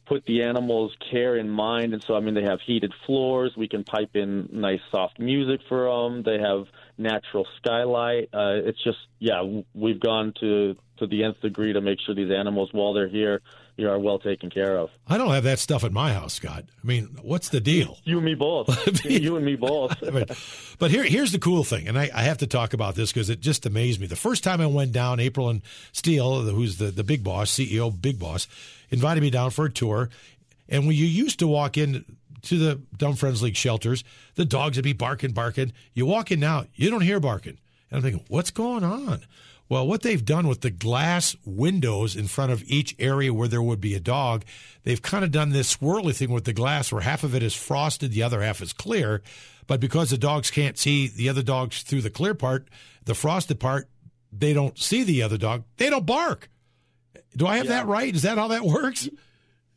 put 0.07 0.25
the 0.25 0.41
animals 0.41 0.97
care 1.11 1.37
in 1.37 1.47
mind. 1.47 1.93
And 1.93 2.03
so 2.03 2.15
i 2.15 2.21
mean 2.21 2.33
they 2.33 2.41
have 2.41 2.59
heated 2.65 2.91
floors. 3.05 3.53
We 3.55 3.67
can 3.67 3.83
pipe 3.83 4.15
in 4.15 4.49
nice 4.51 4.81
soft 4.89 5.19
music 5.19 5.61
for 5.69 5.85
them 5.85 6.23
they 6.23 6.39
have 6.39 6.65
natural 6.97 7.45
skylight. 7.57 8.29
Uh 8.33 8.65
it's 8.65 8.83
just 8.83 8.97
yeah 9.19 9.43
we've 9.75 9.99
gone 9.99 10.33
to 10.39 10.75
to 11.01 11.07
the 11.07 11.23
nth 11.23 11.41
degree 11.41 11.73
to 11.73 11.81
make 11.81 11.99
sure 11.99 12.15
these 12.15 12.31
animals 12.31 12.69
while 12.71 12.93
they're 12.93 13.09
here 13.09 13.41
you 13.77 13.89
are 13.89 13.99
well 13.99 14.19
taken 14.19 14.49
care 14.49 14.77
of. 14.77 14.89
I 15.07 15.17
don't 15.17 15.31
have 15.31 15.43
that 15.43 15.59
stuff 15.59 15.83
at 15.83 15.91
my 15.91 16.13
house, 16.13 16.33
Scott. 16.33 16.65
I 16.83 16.87
mean, 16.87 17.17
what's 17.21 17.49
the 17.49 17.59
deal? 17.59 17.97
You 18.03 18.17
and 18.17 18.25
me 18.25 18.35
both. 18.35 18.69
you 19.05 19.35
and 19.35 19.45
me 19.45 19.55
both. 19.55 19.95
but 20.79 20.91
here, 20.91 21.03
here's 21.03 21.31
the 21.31 21.39
cool 21.39 21.63
thing, 21.63 21.87
and 21.87 21.97
I, 21.97 22.09
I 22.13 22.23
have 22.23 22.37
to 22.39 22.47
talk 22.47 22.73
about 22.73 22.95
this 22.95 23.11
because 23.11 23.29
it 23.29 23.39
just 23.39 23.65
amazed 23.65 23.99
me. 23.99 24.07
The 24.07 24.15
first 24.15 24.43
time 24.43 24.61
I 24.61 24.67
went 24.67 24.91
down, 24.91 25.17
Apryl 25.17 25.49
and 25.49 25.61
Steele, 25.91 26.41
who's 26.41 26.77
the, 26.77 26.85
the 26.85 27.03
big 27.03 27.23
boss, 27.23 27.51
CEO, 27.51 27.99
big 27.99 28.19
boss, 28.19 28.47
invited 28.89 29.21
me 29.21 29.29
down 29.29 29.51
for 29.51 29.65
a 29.65 29.71
tour. 29.71 30.09
And 30.69 30.85
when 30.85 30.95
you 30.95 31.05
used 31.05 31.39
to 31.39 31.47
walk 31.47 31.77
in 31.77 32.05
to 32.43 32.57
the 32.57 32.81
Dumb 32.97 33.15
Friends 33.15 33.41
League 33.41 33.55
shelters, 33.55 34.03
the 34.35 34.45
dogs 34.45 34.77
would 34.77 34.83
be 34.83 34.93
barking, 34.93 35.31
barking. 35.31 35.73
You 35.93 36.05
walk 36.05 36.31
in 36.31 36.39
now, 36.39 36.65
you 36.75 36.89
don't 36.89 37.01
hear 37.01 37.19
barking. 37.19 37.57
And 37.89 37.97
I'm 37.97 38.01
thinking, 38.03 38.25
what's 38.29 38.51
going 38.51 38.83
on? 38.83 39.21
Well, 39.71 39.87
what 39.87 40.01
they've 40.01 40.25
done 40.25 40.49
with 40.49 40.59
the 40.59 40.69
glass 40.69 41.33
windows 41.45 42.17
in 42.17 42.27
front 42.27 42.51
of 42.51 42.61
each 42.67 42.93
area 42.99 43.33
where 43.33 43.47
there 43.47 43.61
would 43.61 43.79
be 43.79 43.95
a 43.95 44.01
dog, 44.01 44.43
they've 44.83 45.01
kind 45.01 45.23
of 45.23 45.31
done 45.31 45.51
this 45.51 45.73
swirly 45.73 46.13
thing 46.13 46.29
with 46.29 46.43
the 46.43 46.51
glass 46.51 46.91
where 46.91 46.99
half 46.99 47.23
of 47.23 47.33
it 47.33 47.41
is 47.41 47.55
frosted, 47.55 48.11
the 48.11 48.21
other 48.21 48.41
half 48.41 48.61
is 48.61 48.73
clear. 48.73 49.21
But 49.67 49.79
because 49.79 50.09
the 50.09 50.17
dogs 50.17 50.51
can't 50.51 50.77
see 50.77 51.07
the 51.07 51.29
other 51.29 51.41
dogs 51.41 51.83
through 51.83 52.01
the 52.01 52.09
clear 52.09 52.33
part, 52.33 52.67
the 53.05 53.15
frosted 53.15 53.61
part, 53.61 53.87
they 54.29 54.51
don't 54.51 54.77
see 54.77 55.03
the 55.03 55.23
other 55.23 55.37
dog. 55.37 55.63
They 55.77 55.89
don't 55.89 56.05
bark. 56.05 56.49
Do 57.37 57.47
I 57.47 57.55
have 57.55 57.67
yeah. 57.67 57.75
that 57.75 57.87
right? 57.87 58.13
Is 58.13 58.23
that 58.23 58.37
how 58.37 58.49
that 58.49 58.65
works? 58.65 59.07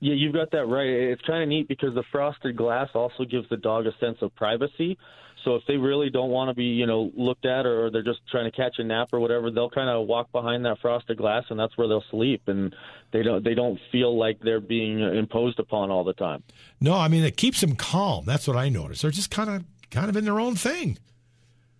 Yeah, 0.04 0.12
you've 0.12 0.34
got 0.34 0.50
that 0.50 0.66
right. 0.66 0.86
It's 0.86 1.22
kind 1.22 1.42
of 1.42 1.48
neat 1.48 1.66
because 1.66 1.94
the 1.94 2.02
frosted 2.12 2.58
glass 2.58 2.90
also 2.92 3.24
gives 3.24 3.48
the 3.48 3.56
dog 3.56 3.86
a 3.86 3.92
sense 4.00 4.18
of 4.20 4.34
privacy. 4.34 4.98
So 5.46 5.54
if 5.54 5.62
they 5.66 5.78
really 5.78 6.10
don't 6.10 6.28
want 6.28 6.50
to 6.50 6.54
be, 6.54 6.64
you 6.64 6.84
know, 6.84 7.10
looked 7.16 7.46
at 7.46 7.64
or 7.64 7.90
they're 7.90 8.02
just 8.02 8.18
trying 8.30 8.44
to 8.44 8.54
catch 8.54 8.74
a 8.76 8.84
nap 8.84 9.08
or 9.14 9.20
whatever, 9.20 9.50
they'll 9.50 9.70
kind 9.70 9.88
of 9.88 10.06
walk 10.06 10.30
behind 10.30 10.66
that 10.66 10.78
frosted 10.82 11.16
glass 11.16 11.44
and 11.48 11.58
that's 11.58 11.78
where 11.78 11.88
they'll 11.88 12.04
sleep 12.10 12.42
and 12.48 12.76
they 13.12 13.22
don't 13.22 13.42
they 13.42 13.54
don't 13.54 13.80
feel 13.90 14.18
like 14.18 14.38
they're 14.40 14.60
being 14.60 15.00
imposed 15.00 15.58
upon 15.58 15.90
all 15.90 16.04
the 16.04 16.12
time. 16.12 16.42
No, 16.82 16.92
I 16.92 17.08
mean 17.08 17.24
it 17.24 17.38
keeps 17.38 17.62
them 17.62 17.74
calm. 17.74 18.26
That's 18.26 18.46
what 18.46 18.58
I 18.58 18.68
notice. 18.68 19.00
They're 19.00 19.10
just 19.10 19.30
kind 19.30 19.48
of 19.48 19.64
kind 19.90 20.10
of 20.10 20.18
in 20.18 20.26
their 20.26 20.38
own 20.38 20.54
thing. 20.54 20.98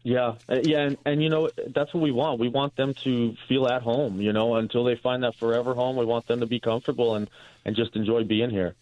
Yeah, 0.05 0.35
yeah, 0.51 0.81
and, 0.81 0.99
and 1.07 1.23
you 1.23 1.31
know 1.31 1.49
that's 1.75 1.95
what 1.95 2.03
we 2.03 2.13
want. 2.13 2.39
We 2.39 2.49
want 2.49 2.77
them 2.77 2.93
to 3.05 3.35
feel 3.49 3.67
at 3.67 3.81
home. 3.81 4.21
You 4.21 4.35
know, 4.35 4.55
until 4.57 4.85
they 4.85 4.97
find 4.97 5.23
that 5.25 5.35
forever 5.37 5.73
home, 5.73 5.97
we 5.97 6.05
want 6.05 6.27
them 6.27 6.41
to 6.41 6.47
be 6.47 6.61
comfortable 6.61 7.15
and 7.15 7.29
and 7.65 7.75
just 7.75 7.97
enjoy 7.97 8.25
being 8.25 8.51
here. 8.51 8.75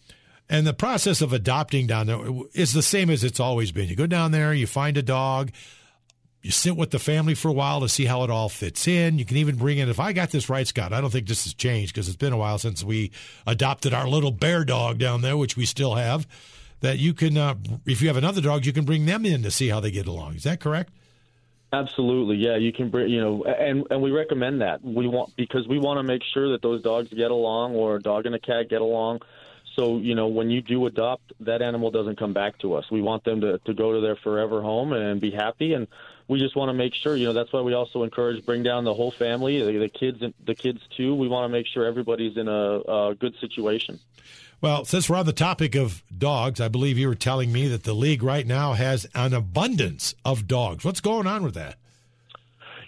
And 0.49 0.67
the 0.67 0.73
process 0.73 1.21
of 1.21 1.31
adopting 1.31 1.87
down 1.87 2.07
there 2.07 2.19
is 2.53 2.73
the 2.73 2.81
same 2.81 3.09
as 3.09 3.23
it's 3.23 3.39
always 3.39 3.71
been. 3.71 3.87
You 3.87 3.95
go 3.95 4.05
down 4.05 4.31
there, 4.31 4.53
you 4.53 4.67
find 4.67 4.97
a 4.97 5.01
dog, 5.01 5.51
you 6.41 6.51
sit 6.51 6.75
with 6.75 6.91
the 6.91 6.99
family 6.99 7.35
for 7.35 7.47
a 7.47 7.53
while 7.53 7.79
to 7.79 7.87
see 7.87 8.03
how 8.03 8.23
it 8.25 8.29
all 8.29 8.49
fits 8.49 8.85
in. 8.85 9.17
You 9.17 9.23
can 9.23 9.37
even 9.37 9.55
bring 9.55 9.77
in, 9.77 9.87
if 9.87 10.01
I 10.01 10.11
got 10.11 10.31
this 10.31 10.49
right, 10.49 10.67
Scott, 10.67 10.91
I 10.91 10.99
don't 10.99 11.09
think 11.09 11.27
this 11.27 11.45
has 11.45 11.53
changed 11.53 11.93
because 11.93 12.09
it's 12.09 12.17
been 12.17 12.33
a 12.33 12.37
while 12.37 12.57
since 12.57 12.83
we 12.83 13.11
adopted 13.47 13.93
our 13.93 14.09
little 14.09 14.31
bear 14.31 14.65
dog 14.65 14.97
down 14.97 15.21
there, 15.21 15.37
which 15.37 15.55
we 15.55 15.65
still 15.65 15.95
have. 15.95 16.27
That 16.81 16.99
you 16.99 17.13
can, 17.13 17.37
uh, 17.37 17.55
if 17.85 18.01
you 18.01 18.09
have 18.09 18.17
another 18.17 18.41
dog, 18.41 18.65
you 18.65 18.73
can 18.73 18.83
bring 18.83 19.05
them 19.05 19.25
in 19.25 19.41
to 19.43 19.51
see 19.51 19.69
how 19.69 19.79
they 19.79 19.89
get 19.89 20.05
along. 20.05 20.35
Is 20.35 20.43
that 20.43 20.59
correct? 20.59 20.91
Absolutely, 21.73 22.37
yeah. 22.37 22.55
You 22.55 22.71
can 22.71 22.89
bring, 22.89 23.09
you 23.09 23.19
know, 23.19 23.43
and 23.43 23.87
and 23.89 24.01
we 24.01 24.11
recommend 24.11 24.61
that. 24.61 24.83
We 24.83 25.07
want 25.07 25.35
because 25.35 25.67
we 25.67 25.79
want 25.79 25.97
to 25.97 26.03
make 26.03 26.21
sure 26.33 26.51
that 26.51 26.61
those 26.61 26.83
dogs 26.83 27.09
get 27.09 27.31
along, 27.31 27.75
or 27.75 27.95
a 27.95 28.01
dog 28.01 28.27
and 28.27 28.35
a 28.35 28.39
cat 28.39 28.69
get 28.69 28.81
along 28.81 29.21
so, 29.75 29.97
you 29.97 30.13
know, 30.13 30.27
when 30.27 30.49
you 30.49 30.61
do 30.61 30.85
adopt, 30.85 31.33
that 31.41 31.61
animal 31.61 31.89
doesn't 31.89 32.17
come 32.17 32.33
back 32.33 32.59
to 32.59 32.75
us. 32.75 32.89
We 32.91 33.01
want 33.01 33.23
them 33.23 33.41
to, 33.41 33.57
to 33.59 33.73
go 33.73 33.93
to 33.93 34.01
their 34.01 34.15
forever 34.15 34.61
home 34.61 34.93
and 34.93 35.19
be 35.19 35.31
happy. 35.31 35.73
And 35.73 35.87
we 36.27 36.39
just 36.39 36.55
want 36.55 36.69
to 36.69 36.73
make 36.73 36.93
sure, 36.93 37.15
you 37.15 37.25
know, 37.25 37.33
that's 37.33 37.51
why 37.51 37.61
we 37.61 37.73
also 37.73 38.03
encourage 38.03 38.45
bring 38.45 38.61
down 38.61 38.83
the 38.83 38.93
whole 38.93 39.11
family, 39.11 39.63
the, 39.63 39.79
the 39.79 39.89
kids, 39.89 40.23
the 40.45 40.55
kids 40.55 40.79
too. 40.95 41.15
We 41.15 41.27
want 41.27 41.45
to 41.45 41.49
make 41.49 41.65
sure 41.65 41.85
everybody's 41.85 42.37
in 42.37 42.47
a, 42.47 42.79
a 43.11 43.15
good 43.15 43.35
situation. 43.41 43.99
Well, 44.63 44.85
since 44.85 45.09
we're 45.09 45.17
on 45.17 45.25
the 45.25 45.33
topic 45.33 45.75
of 45.75 46.01
dogs, 46.17 46.61
I 46.61 46.69
believe 46.69 46.97
you 46.97 47.09
were 47.09 47.15
telling 47.15 47.51
me 47.51 47.67
that 47.67 47.83
the 47.83 47.91
league 47.93 48.23
right 48.23 48.47
now 48.47 48.71
has 48.71 49.05
an 49.13 49.33
abundance 49.33 50.15
of 50.23 50.47
dogs. 50.47 50.85
What's 50.85 51.01
going 51.01 51.27
on 51.27 51.43
with 51.43 51.55
that? 51.55 51.75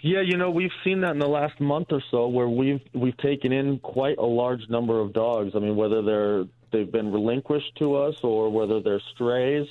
Yeah, 0.00 0.22
you 0.22 0.38
know, 0.38 0.50
we've 0.50 0.72
seen 0.84 1.02
that 1.02 1.10
in 1.10 1.18
the 1.18 1.28
last 1.28 1.60
month 1.60 1.88
or 1.90 2.02
so 2.10 2.28
where 2.28 2.48
we've 2.48 2.80
we've 2.94 3.16
taken 3.18 3.52
in 3.52 3.78
quite 3.80 4.16
a 4.16 4.24
large 4.24 4.66
number 4.70 5.00
of 5.00 5.12
dogs. 5.12 5.52
I 5.54 5.58
mean, 5.58 5.76
whether 5.76 6.00
they're 6.00 6.44
they've 6.70 6.90
been 6.90 7.12
relinquished 7.12 7.76
to 7.76 7.96
us 7.96 8.14
or 8.22 8.48
whether 8.48 8.80
they're 8.80 9.02
strays. 9.14 9.68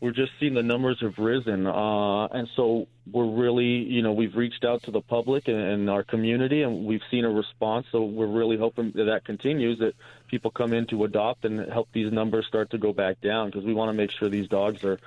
We're 0.00 0.12
just 0.12 0.30
seeing 0.38 0.54
the 0.54 0.62
numbers 0.62 0.98
have 1.00 1.18
risen, 1.18 1.66
uh, 1.66 2.26
and 2.28 2.48
so 2.54 2.86
we're 3.10 3.26
really, 3.26 3.64
you 3.64 4.00
know, 4.00 4.12
we've 4.12 4.36
reached 4.36 4.64
out 4.64 4.84
to 4.84 4.92
the 4.92 5.00
public 5.00 5.48
and, 5.48 5.56
and 5.56 5.90
our 5.90 6.04
community, 6.04 6.62
and 6.62 6.84
we've 6.84 7.02
seen 7.10 7.24
a 7.24 7.30
response. 7.30 7.86
So 7.90 8.04
we're 8.04 8.28
really 8.28 8.56
hoping 8.56 8.92
that 8.94 9.04
that 9.04 9.24
continues, 9.24 9.80
that 9.80 9.94
people 10.28 10.52
come 10.52 10.72
in 10.72 10.86
to 10.86 11.02
adopt 11.02 11.44
and 11.44 11.68
help 11.72 11.88
these 11.92 12.12
numbers 12.12 12.46
start 12.46 12.70
to 12.70 12.78
go 12.78 12.92
back 12.92 13.20
down, 13.20 13.48
because 13.48 13.64
we 13.64 13.74
want 13.74 13.88
to 13.88 13.92
make 13.92 14.12
sure 14.12 14.28
these 14.28 14.46
dogs 14.46 14.84
are 14.84 15.00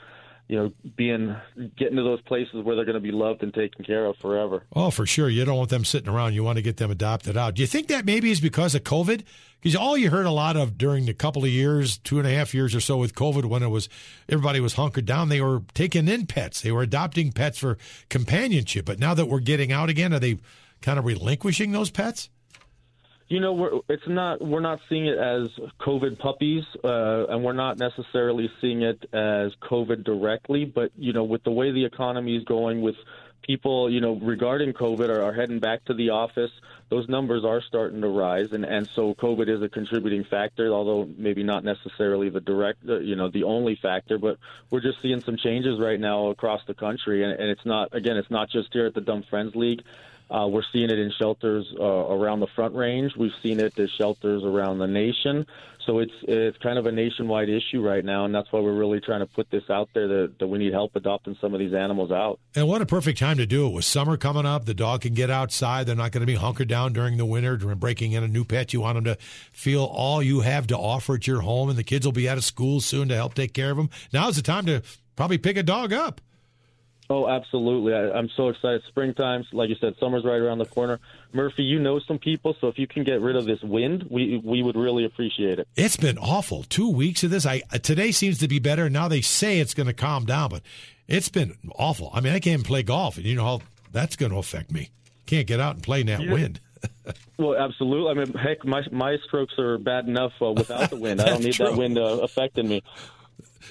you 0.48 0.58
know, 0.58 0.72
being 0.96 1.36
getting 1.78 1.96
to 1.96 2.04
those 2.04 2.22
places 2.22 2.64
where 2.64 2.76
they're 2.76 2.86
going 2.86 2.96
to 2.96 3.00
be 3.00 3.12
loved 3.12 3.42
and 3.44 3.54
taken 3.54 3.86
care 3.86 4.06
of 4.06 4.18
forever. 4.18 4.64
Oh, 4.76 4.92
for 4.92 5.06
sure. 5.06 5.30
You 5.30 5.46
don't 5.46 5.58
want 5.58 5.70
them 5.70 5.86
sitting 5.86 6.10
around. 6.10 6.34
You 6.34 6.44
want 6.44 6.58
to 6.58 6.62
get 6.62 6.78
them 6.78 6.92
adopted 6.92 7.38
out. 7.38 7.56
Do 7.56 7.62
you 7.62 7.68
think 7.68 7.88
that 7.88 8.06
maybe 8.06 8.32
is 8.32 8.42
because 8.42 8.76
of 8.76 8.84
COVID? 8.84 9.24
Because 9.62 9.76
all 9.76 9.98
you 9.98 10.10
heard 10.10 10.26
a 10.26 10.32
lot 10.32 10.58
of 10.58 10.78
during 10.78 11.06
the 11.06 11.14
couple 11.14 11.44
of 11.44 11.50
years, 11.50 11.98
two 12.00 12.18
and 12.20 12.28
a 12.28 12.32
half 12.32 12.54
years 12.54 12.76
or 12.76 12.82
so 12.82 12.98
with 12.98 13.16
COVID, 13.16 13.46
when 13.46 13.64
it 13.64 13.70
was 13.70 13.88
everybody 14.28 14.60
was 14.60 14.74
hunkered 14.74 15.06
down, 15.06 15.30
they 15.30 15.42
were 15.42 15.62
taking 15.74 16.08
in 16.08 16.26
pets. 16.26 16.62
They 16.62 16.72
were 16.72 16.82
adopting 16.82 17.32
pets 17.32 17.60
for 17.60 17.78
companionship. 18.10 18.86
But 18.86 19.00
now 19.00 19.14
that 19.14 19.28
we're 19.28 19.40
getting 19.40 19.72
out 19.72 19.90
again, 19.90 20.14
are 20.14 20.20
they 20.20 20.38
kind 20.82 21.00
of 21.00 21.06
relinquishing 21.06 21.72
those 21.72 21.92
pets? 21.92 22.30
You 23.32 23.40
know, 23.40 23.54
we're, 23.54 23.80
it's 23.88 24.08
not. 24.08 24.46
We're 24.46 24.60
not 24.60 24.82
seeing 24.90 25.06
it 25.06 25.18
as 25.18 25.48
COVID 25.80 26.20
puppies, 26.20 26.66
uh, 26.84 27.28
and 27.28 27.46
we're 27.46 27.54
not 27.54 27.78
necessarily 27.78 28.52
seeing 28.60 28.82
it 28.82 29.06
as 29.14 29.54
COVID 29.62 30.04
directly. 30.04 30.66
But 30.66 30.92
you 30.98 31.14
know, 31.14 31.24
with 31.24 31.42
the 31.46 31.52
way 31.52 31.72
the 31.72 31.86
economy 31.86 32.36
is 32.36 32.44
going, 32.44 32.82
with 32.82 32.98
people, 33.42 33.90
you 33.90 34.02
know, 34.02 34.16
regarding 34.16 34.74
COVID 34.74 35.08
are, 35.08 35.24
are 35.24 35.32
heading 35.32 35.60
back 35.60 35.86
to 35.86 35.94
the 35.94 36.10
office, 36.10 36.52
those 36.90 37.08
numbers 37.08 37.46
are 37.46 37.62
starting 37.62 38.02
to 38.02 38.10
rise, 38.10 38.52
and 38.52 38.66
and 38.66 38.86
so 38.86 39.14
COVID 39.14 39.48
is 39.48 39.62
a 39.62 39.70
contributing 39.70 40.26
factor, 40.26 40.68
although 40.74 41.08
maybe 41.18 41.42
not 41.42 41.64
necessarily 41.64 42.28
the 42.28 42.42
direct, 42.42 42.80
uh, 42.90 43.00
you 43.00 43.16
know, 43.16 43.30
the 43.30 43.46
only 43.46 43.78
factor. 43.82 44.18
But 44.18 44.40
we're 44.70 44.82
just 44.82 45.02
seeing 45.02 45.22
some 45.22 45.38
changes 45.38 45.80
right 45.80 46.02
now 46.02 46.28
across 46.28 46.66
the 46.68 46.74
country, 46.74 47.24
and, 47.24 47.32
and 47.32 47.50
it's 47.50 47.66
not 47.66 47.96
again, 47.96 48.18
it's 48.18 48.30
not 48.30 48.50
just 48.50 48.74
here 48.74 48.88
at 48.88 48.94
the 48.94 49.00
Dumb 49.00 49.24
Friends 49.24 49.56
League. 49.56 49.84
Uh, 50.32 50.48
we're 50.48 50.64
seeing 50.72 50.90
it 50.90 50.98
in 50.98 51.12
shelters 51.20 51.66
uh, 51.80 51.84
around 51.84 52.40
the 52.40 52.48
Front 52.56 52.74
Range. 52.76 53.12
We've 53.18 53.32
seen 53.44 53.60
it 53.60 53.78
at 53.78 53.90
shelters 53.98 54.44
around 54.44 54.80
the 54.80 54.88
nation. 54.88 55.46
So 55.86 56.00
it's 56.00 56.14
it's 56.24 56.58
kind 56.60 56.78
of 56.78 56.86
a 56.86 56.92
nationwide 56.92 57.50
issue 57.50 57.82
right 57.82 58.06
now, 58.06 58.26
and 58.26 58.34
that's 58.34 58.52
why 58.52 58.60
we're 58.60 58.78
really 58.78 59.00
trying 59.00 59.22
to 59.22 59.26
put 59.26 59.50
this 59.50 59.64
out 59.70 59.90
there 59.94 60.08
that, 60.08 60.40
that 60.40 60.48
we 60.48 60.60
need 60.60 60.74
help 60.74 60.96
adopting 60.96 61.36
some 61.42 61.54
of 61.54 61.60
these 61.60 61.74
animals 61.74 62.12
out. 62.12 62.40
And 62.56 62.68
what 62.68 62.82
a 62.82 62.86
perfect 62.86 63.18
time 63.18 63.38
to 63.38 63.48
do 63.48 63.68
it 63.68 63.74
with 63.74 63.86
summer 63.86 64.16
coming 64.16 64.46
up. 64.46 64.66
The 64.66 64.76
dog 64.76 65.02
can 65.02 65.16
get 65.16 65.32
outside. 65.32 65.88
They're 65.88 65.96
not 65.96 66.12
going 66.12 66.22
to 66.22 66.28
be 66.28 66.36
hunkered 66.36 66.68
down 66.68 66.94
during 66.94 67.18
the 67.18 67.26
winter, 67.26 67.58
during 67.58 67.80
breaking 67.80 68.12
in 68.12 68.24
a 68.24 68.28
new 68.28 68.46
pet. 68.46 68.74
You 68.74 68.82
want 68.82 68.96
them 68.96 69.06
to 69.06 69.18
feel 69.52 69.84
all 69.84 70.22
you 70.22 70.42
have 70.42 70.68
to 70.68 70.78
offer 70.78 71.16
at 71.16 71.26
your 71.26 71.42
home, 71.42 71.70
and 71.70 71.78
the 71.78 71.84
kids 71.84 72.06
will 72.06 72.14
be 72.14 72.30
out 72.30 72.38
of 72.38 72.44
school 72.44 72.80
soon 72.80 73.08
to 73.10 73.16
help 73.16 73.34
take 73.34 73.54
care 73.54 73.72
of 73.72 73.78
them. 73.78 73.90
Now's 74.14 74.36
the 74.36 74.44
time 74.44 74.68
to 74.68 74.84
probably 75.16 75.40
pick 75.40 75.58
a 75.58 75.64
dog 75.64 75.94
up. 75.94 76.22
Oh, 77.12 77.28
absolutely. 77.28 77.94
I, 77.94 78.18
am 78.18 78.30
so 78.38 78.48
excited. 78.48 78.84
Springtime, 78.88 79.44
like 79.52 79.68
you 79.68 79.76
said, 79.82 79.96
summer's 80.00 80.24
right 80.24 80.40
around 80.40 80.60
the 80.60 80.66
corner. 80.66 80.98
Murphy, 81.34 81.64
you 81.64 81.78
know 81.78 82.00
some 82.00 82.18
people, 82.18 82.56
so 82.62 82.70
if 82.70 82.80
you 82.80 82.88
can 82.88 83.04
get 83.04 83.20
rid 83.20 83.36
of 83.36 83.46
this 83.46 83.62
wind, 83.62 84.08
we 84.10 84.42
we 84.42 84.64
would 84.64 84.78
really 84.78 85.04
appreciate 85.04 85.60
it. 85.60 85.68
It's 85.76 85.98
been 85.98 86.18
awful. 86.18 86.64
Two 86.64 86.90
weeks 86.90 87.22
of 87.26 87.30
this. 87.30 87.46
I 87.46 87.64
today 87.84 88.14
seems 88.14 88.38
to 88.38 88.48
be 88.48 88.60
better. 88.60 88.90
Now 88.90 89.10
they 89.10 89.20
say 89.20 89.60
it's 89.60 89.74
going 89.74 89.88
to 89.88 89.94
calm 89.94 90.24
down, 90.24 90.52
but 90.52 90.62
it's 91.10 91.28
been 91.28 91.58
awful. 91.76 92.12
I 92.14 92.22
mean, 92.22 92.32
I 92.32 92.40
can't 92.40 92.54
even 92.54 92.64
play 92.64 92.82
golf, 92.82 93.18
and 93.18 93.26
you 93.26 93.36
know 93.36 93.44
how 93.44 93.62
that's 93.92 94.16
going 94.16 94.32
to 94.32 94.38
affect 94.38 94.72
me. 94.72 94.90
Can't 95.26 95.48
get 95.48 95.60
out 95.60 95.76
and 95.76 95.84
play 95.84 96.00
in 96.00 96.08
that 96.08 96.22
yeah. 96.22 96.32
wind. 96.32 96.62
well, 97.38 97.58
absolutely. 97.58 98.10
I 98.10 98.24
mean, 98.24 98.34
heck, 98.36 98.64
my 98.64 98.84
my 98.90 99.18
strokes 99.28 99.60
are 99.60 99.78
bad 99.78 100.08
enough 100.08 100.32
uh, 100.42 100.54
without 100.54 100.90
the 100.90 100.96
wind. 100.96 101.20
I 101.22 101.26
don't 101.26 101.44
need 101.44 101.56
true. 101.56 101.66
that 101.66 101.76
wind 101.76 101.98
uh, 101.98 102.20
affecting 102.22 102.70
me. 102.70 102.84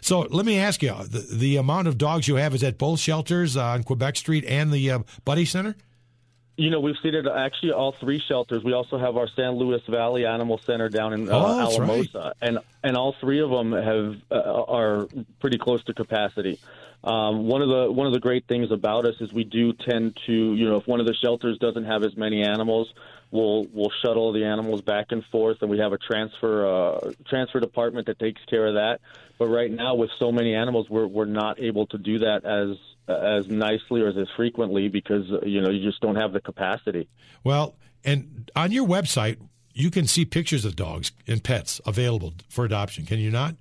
So 0.00 0.20
let 0.20 0.46
me 0.46 0.58
ask 0.58 0.82
you: 0.82 0.94
the, 1.04 1.26
the 1.32 1.56
amount 1.56 1.88
of 1.88 1.98
dogs 1.98 2.28
you 2.28 2.36
have 2.36 2.54
is 2.54 2.62
at 2.62 2.78
both 2.78 3.00
shelters 3.00 3.56
uh, 3.56 3.64
on 3.64 3.82
Quebec 3.82 4.16
Street 4.16 4.44
and 4.44 4.72
the 4.72 4.90
uh, 4.90 4.98
Buddy 5.24 5.44
Center. 5.44 5.76
You 6.56 6.68
know, 6.68 6.80
we've 6.80 6.96
seen 7.02 7.14
it 7.14 7.26
actually 7.26 7.72
all 7.72 7.92
three 7.92 8.20
shelters. 8.20 8.62
We 8.62 8.74
also 8.74 8.98
have 8.98 9.16
our 9.16 9.28
San 9.28 9.52
Luis 9.52 9.80
Valley 9.88 10.26
Animal 10.26 10.60
Center 10.66 10.90
down 10.90 11.14
in 11.14 11.30
uh, 11.30 11.32
oh, 11.32 11.60
Alamosa, 11.60 12.18
right. 12.18 12.32
and 12.42 12.58
and 12.82 12.96
all 12.96 13.14
three 13.20 13.40
of 13.40 13.50
them 13.50 13.72
have 13.72 14.16
uh, 14.30 14.64
are 14.64 15.08
pretty 15.40 15.58
close 15.58 15.82
to 15.84 15.94
capacity. 15.94 16.60
Um, 17.02 17.46
one 17.46 17.62
of 17.62 17.68
the 17.68 17.90
one 17.90 18.06
of 18.06 18.12
the 18.12 18.20
great 18.20 18.46
things 18.46 18.70
about 18.70 19.06
us 19.06 19.14
is 19.20 19.32
we 19.32 19.44
do 19.44 19.72
tend 19.72 20.18
to, 20.26 20.32
you 20.32 20.68
know, 20.68 20.76
if 20.76 20.86
one 20.86 21.00
of 21.00 21.06
the 21.06 21.14
shelters 21.14 21.58
doesn't 21.58 21.84
have 21.84 22.04
as 22.04 22.14
many 22.16 22.42
animals, 22.42 22.92
we'll 23.30 23.66
we'll 23.72 23.92
shuttle 24.02 24.32
the 24.32 24.44
animals 24.44 24.82
back 24.82 25.06
and 25.10 25.24
forth, 25.26 25.58
and 25.62 25.70
we 25.70 25.78
have 25.78 25.92
a 25.92 25.98
transfer 25.98 26.66
uh, 26.66 27.12
transfer 27.26 27.58
department 27.58 28.06
that 28.08 28.18
takes 28.18 28.44
care 28.44 28.66
of 28.66 28.74
that. 28.74 29.00
But 29.38 29.48
right 29.48 29.70
now, 29.70 29.94
with 29.94 30.10
so 30.18 30.30
many 30.30 30.54
animals, 30.54 30.90
we're 30.90 31.06
we're 31.06 31.24
not 31.24 31.58
able 31.58 31.86
to 31.86 31.98
do 31.98 32.18
that 32.18 32.44
as 32.44 32.76
as 33.08 33.48
nicely 33.48 34.02
or 34.02 34.08
as 34.08 34.28
frequently 34.36 34.88
because 34.88 35.26
you 35.44 35.62
know 35.62 35.70
you 35.70 35.82
just 35.82 36.00
don't 36.02 36.16
have 36.16 36.34
the 36.34 36.40
capacity. 36.40 37.08
Well, 37.44 37.76
and 38.04 38.50
on 38.54 38.72
your 38.72 38.86
website, 38.86 39.38
you 39.72 39.90
can 39.90 40.06
see 40.06 40.26
pictures 40.26 40.66
of 40.66 40.76
dogs 40.76 41.12
and 41.26 41.42
pets 41.42 41.80
available 41.86 42.34
for 42.50 42.66
adoption. 42.66 43.06
Can 43.06 43.18
you 43.18 43.30
not? 43.30 43.56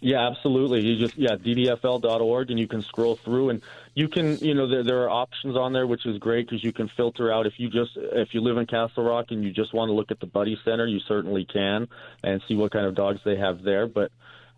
Yeah, 0.00 0.28
absolutely. 0.28 0.82
You 0.82 0.96
just 0.96 1.16
yeah, 1.18 1.34
ddfl.org, 1.34 2.50
and 2.50 2.58
you 2.58 2.68
can 2.68 2.82
scroll 2.82 3.16
through, 3.16 3.50
and 3.50 3.62
you 3.94 4.08
can 4.08 4.38
you 4.38 4.54
know 4.54 4.68
there, 4.68 4.84
there 4.84 5.02
are 5.02 5.10
options 5.10 5.56
on 5.56 5.72
there, 5.72 5.88
which 5.88 6.06
is 6.06 6.18
great 6.18 6.46
because 6.46 6.62
you 6.62 6.72
can 6.72 6.88
filter 6.96 7.32
out 7.32 7.46
if 7.46 7.54
you 7.56 7.68
just 7.68 7.92
if 7.96 8.32
you 8.32 8.40
live 8.40 8.58
in 8.58 8.66
Castle 8.66 9.04
Rock 9.04 9.26
and 9.30 9.42
you 9.42 9.52
just 9.52 9.74
want 9.74 9.88
to 9.88 9.92
look 9.92 10.12
at 10.12 10.20
the 10.20 10.26
Buddy 10.26 10.56
Center, 10.64 10.86
you 10.86 11.00
certainly 11.08 11.44
can 11.44 11.88
and 12.22 12.40
see 12.46 12.54
what 12.54 12.70
kind 12.70 12.86
of 12.86 12.94
dogs 12.94 13.20
they 13.24 13.36
have 13.36 13.64
there. 13.64 13.88
But 13.88 14.12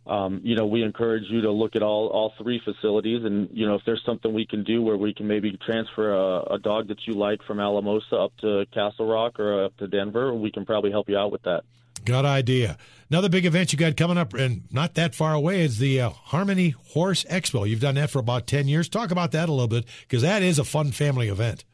um, 0.07 0.43
you 0.45 0.57
know, 0.57 0.67
we 0.67 0.83
encourage 0.83 1.25
you 1.31 1.41
to 1.43 1.51
look 1.51 1.75
at 1.75 1.83
all 1.83 2.09
all 2.09 2.35
three 2.37 2.61
facilities, 2.63 3.25
and 3.25 3.49
you 3.51 3.67
know, 3.67 3.77
if 3.77 3.83
there's 3.87 4.03
something 4.05 4.35
we 4.35 4.45
can 4.45 4.63
do 4.63 4.83
where 4.83 4.99
we 4.99 5.15
can 5.15 5.27
maybe 5.27 5.57
transfer 5.65 6.13
a, 6.13 6.55
a 6.55 6.59
dog 6.59 6.89
that 6.89 7.07
you 7.07 7.15
like 7.15 7.43
from 7.45 7.61
Alamosa 7.61 8.17
up 8.17 8.37
to 8.43 8.67
Castle 8.75 9.07
Rock 9.07 9.41
or 9.41 9.65
up 9.65 9.77
to 9.79 9.87
Denver, 9.87 10.35
we 10.35 10.51
can 10.51 10.67
probably 10.67 10.91
help 10.91 11.09
you 11.09 11.17
out 11.17 11.33
with 11.33 11.45
that. 11.45 11.65
Good 12.05 12.25
idea. 12.25 12.77
Another 13.11 13.29
big 13.29 13.45
event 13.45 13.73
you 13.73 13.79
got 13.79 13.97
coming 13.97 14.19
up, 14.19 14.35
and 14.35 14.63
not 14.73 14.95
that 14.95 15.15
far 15.15 15.35
away, 15.35 15.63
is 15.63 15.79
the 15.79 16.01
uh, 16.01 16.11
Harmony 16.11 16.71
Horse 16.71 17.25
Expo. 17.25 17.69
You've 17.69 17.81
done 17.81 17.97
that 17.97 18.11
for 18.11 18.21
about 18.21 18.47
10 18.47 18.69
years. 18.69 18.89
Talk 18.89 19.11
about 19.11 19.33
that 19.33 19.49
a 19.49 19.53
little 19.53 19.69
bit, 19.69 19.85
because 20.03 20.23
that 20.23 20.43
is 20.43 20.59
a 20.59 20.65
fun 20.65 20.93
family 20.93 21.29
event. 21.29 21.65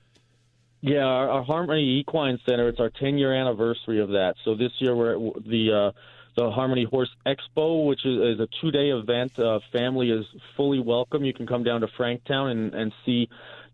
Yeah, 0.80 1.04
our, 1.04 1.28
our, 1.28 1.42
Harmony 1.42 2.00
Equine 2.00 2.38
Center, 2.48 2.68
it's 2.68 2.80
our 2.80 2.90
10 2.90 3.18
year 3.18 3.34
anniversary 3.34 4.00
of 4.00 4.10
that. 4.10 4.34
So 4.44 4.54
this 4.54 4.72
year 4.78 4.94
we're 4.94 5.14
at 5.14 5.44
the. 5.44 5.90
Uh, 5.90 5.98
the 6.38 6.50
Harmony 6.50 6.84
Horse 6.84 7.08
Expo, 7.26 7.86
which 7.86 8.04
is, 8.04 8.34
is 8.34 8.40
a 8.40 8.46
two 8.60 8.70
day 8.70 8.90
event. 8.90 9.38
Uh, 9.38 9.58
family 9.72 10.10
is 10.10 10.26
fully 10.54 10.78
welcome. 10.78 11.24
You 11.24 11.32
can 11.32 11.46
come 11.46 11.64
down 11.64 11.80
to 11.80 11.86
Franktown 11.98 12.50
and, 12.50 12.74
and 12.74 12.92
see 13.06 13.26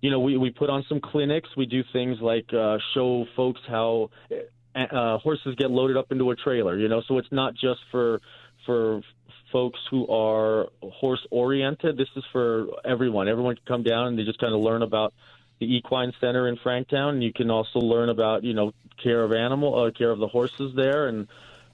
you 0.03 0.11
know, 0.11 0.21
we, 0.21 0.37
we 0.37 0.51
put 0.51 0.69
on 0.69 0.85
some 0.89 1.01
clinics. 1.01 1.49
We 1.57 1.65
do 1.65 1.83
things 1.93 2.19
like 2.21 2.53
uh, 2.53 2.79
show 2.93 3.25
folks 3.37 3.61
how 3.69 4.11
uh, 4.75 5.19
horses 5.19 5.55
get 5.57 5.71
loaded 5.71 5.97
up 5.97 6.13
into 6.13 6.31
a 6.31 6.37
trailer. 6.37 6.77
You 6.79 6.89
know, 6.89 7.03
so 7.07 7.19
it's 7.19 7.33
not 7.33 7.55
just 7.55 7.81
for 7.91 8.21
for 8.67 9.03
folks 9.51 9.79
who 9.91 10.09
are 10.09 10.69
horse 10.83 11.25
oriented. 11.31 11.97
This 11.97 12.09
is 12.17 12.25
for 12.33 12.67
everyone. 12.85 13.29
Everyone 13.29 13.55
can 13.55 13.65
come 13.67 13.83
down 13.83 14.09
and 14.09 14.19
they 14.19 14.25
just 14.25 14.39
kind 14.39 14.55
of 14.55 14.61
learn 14.61 14.83
about 14.83 15.13
the 15.61 15.77
equine 15.77 16.13
center 16.21 16.49
in 16.49 16.57
Franktown. 16.57 17.11
And 17.11 17.23
you 17.23 17.33
can 17.33 17.51
also 17.51 17.79
learn 17.79 18.09
about 18.09 18.43
you 18.45 18.55
know 18.55 18.73
care 19.03 19.23
of 19.23 19.33
animal, 19.33 19.85
uh, 19.85 19.91
care 19.91 20.11
of 20.11 20.19
the 20.19 20.29
horses 20.29 20.75
there, 20.75 21.07
and 21.09 21.29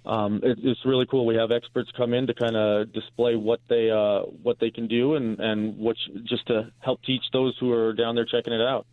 um, 0.04 0.40
it, 0.42 0.58
it's 0.62 0.84
really 0.84 1.06
cool. 1.06 1.26
We 1.26 1.36
have 1.36 1.50
experts 1.52 1.90
come 1.96 2.14
in 2.14 2.26
to 2.26 2.34
kind 2.34 2.56
of 2.56 2.92
display 2.92 3.36
what 3.36 3.60
they 3.68 3.90
uh, 3.90 4.20
what 4.42 4.58
they 4.58 4.70
can 4.70 4.88
do 4.88 5.14
and 5.14 5.38
and 5.38 5.78
what 5.78 5.96
just 6.24 6.46
to 6.48 6.72
help 6.80 7.02
teach 7.02 7.24
those 7.32 7.56
who 7.58 7.72
are 7.72 7.92
down 7.92 8.14
there 8.14 8.24
checking 8.24 8.52
it 8.52 8.60
out. 8.60 8.86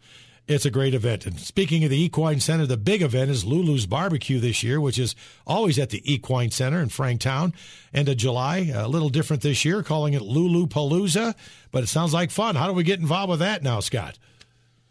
It's 0.48 0.66
a 0.66 0.70
great 0.70 0.94
event. 0.94 1.26
And 1.26 1.40
speaking 1.40 1.84
of 1.84 1.90
the 1.90 2.00
Equine 2.00 2.40
Center, 2.40 2.68
the 2.68 2.78
big 2.78 3.02
event 3.02 3.32
is 3.32 3.46
Lulu's 3.46 3.88
Barbecue 3.88 4.40
this 4.40 4.62
year, 4.62 4.80
which 4.80 5.00
is 5.00 5.16
always 5.48 5.80
at 5.80 5.90
the 5.90 6.04
Equine 6.12 6.52
Center 6.52 6.80
in 6.82 6.90
Franktown. 6.90 7.52
End 7.92 8.10
of 8.10 8.18
July, 8.18 8.72
a 8.74 8.88
little 8.88 9.10
different 9.10 9.42
this 9.42 9.66
year, 9.66 9.82
calling 9.82 10.14
it 10.14 10.22
Lulu 10.22 10.68
Palooza, 10.68 11.34
but 11.72 11.82
it 11.82 11.88
sounds 11.88 12.14
like 12.14 12.30
fun. 12.30 12.56
How 12.56 12.68
do 12.68 12.74
we 12.74 12.84
get 12.84 13.00
involved 13.00 13.32
with 13.32 13.40
that 13.40 13.64
now, 13.64 13.80
Scott? 13.80 14.20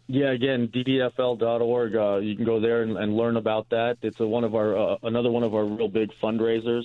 Yeah, 0.07 0.31
again, 0.31 0.67
ddfl.org. 0.67 1.95
Uh, 1.95 2.17
you 2.17 2.35
can 2.35 2.45
go 2.45 2.59
there 2.59 2.83
and, 2.83 2.97
and, 2.97 3.15
learn 3.15 3.37
about 3.37 3.69
that. 3.69 3.97
It's 4.01 4.19
a, 4.19 4.27
one 4.27 4.43
of 4.43 4.53
our 4.53 4.77
uh, 4.77 4.97
another 5.01 5.31
one 5.31 5.41
of 5.41 5.55
our 5.55 5.65
real 5.65 5.87
big 5.87 6.11
fundraisers. 6.21 6.83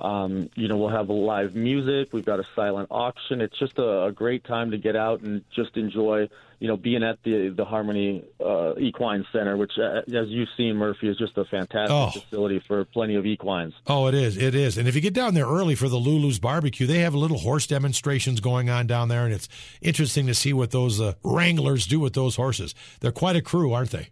Um, 0.00 0.50
you 0.56 0.66
know, 0.66 0.76
we'll 0.76 0.88
have 0.88 1.08
live 1.08 1.54
music. 1.54 2.08
We've 2.12 2.24
got 2.24 2.40
a 2.40 2.44
silent 2.56 2.88
auction. 2.90 3.40
It's 3.40 3.56
just 3.58 3.78
a, 3.78 4.06
a, 4.06 4.12
great 4.12 4.42
time 4.42 4.72
to 4.72 4.78
get 4.78 4.96
out 4.96 5.20
and 5.20 5.44
just 5.54 5.76
enjoy, 5.76 6.28
you 6.58 6.66
know, 6.66 6.76
being 6.76 7.04
at 7.04 7.22
the 7.22 7.50
the 7.50 7.64
Harmony 7.64 8.24
uh, 8.44 8.74
Equine 8.76 9.24
Center, 9.32 9.56
which, 9.56 9.78
uh, 9.78 10.02
as 10.08 10.28
you've 10.28 10.48
seen, 10.56 10.76
Murphy 10.76 11.08
is 11.08 11.16
just 11.16 11.38
a 11.38 11.44
fantastic 11.44 11.92
oh. 11.92 12.10
facility 12.10 12.60
for 12.66 12.84
plenty 12.86 13.14
of 13.14 13.24
equines. 13.24 13.72
Oh, 13.86 14.08
it 14.08 14.14
is. 14.14 14.36
It 14.36 14.56
is. 14.56 14.78
And 14.78 14.88
if 14.88 14.96
you 14.96 15.00
get 15.00 15.14
down 15.14 15.34
there 15.34 15.46
early 15.46 15.76
for 15.76 15.88
the 15.88 15.98
Lulu's 15.98 16.40
barbecue, 16.40 16.88
they 16.88 16.98
have 17.00 17.14
little 17.14 17.38
horse 17.38 17.68
demonstrations 17.68 18.40
going 18.40 18.68
on 18.68 18.88
down 18.88 19.08
there, 19.08 19.24
and 19.24 19.32
it's 19.32 19.48
interesting 19.80 20.26
to 20.26 20.34
see 20.34 20.52
what 20.52 20.72
those 20.72 21.00
uh, 21.00 21.14
wranglers 21.22 21.86
do 21.86 22.00
with 22.00 22.14
those 22.14 22.34
horses. 22.34 22.74
They're 22.98 23.12
quite 23.12 23.36
a 23.36 23.42
crew, 23.42 23.72
aren't 23.72 23.92
they? 23.92 24.08